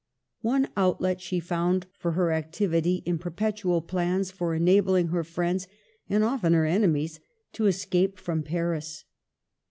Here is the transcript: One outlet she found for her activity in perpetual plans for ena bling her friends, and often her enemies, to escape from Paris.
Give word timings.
One 0.41 0.67
outlet 0.75 1.21
she 1.21 1.39
found 1.39 1.85
for 1.99 2.13
her 2.13 2.31
activity 2.31 3.03
in 3.05 3.19
perpetual 3.19 3.83
plans 3.83 4.31
for 4.31 4.55
ena 4.55 4.81
bling 4.81 5.09
her 5.09 5.23
friends, 5.23 5.67
and 6.09 6.23
often 6.23 6.53
her 6.53 6.65
enemies, 6.65 7.19
to 7.53 7.67
escape 7.67 8.17
from 8.17 8.41
Paris. 8.41 9.05